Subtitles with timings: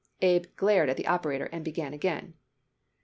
[0.23, 2.33] Abe glared at the operator and began again.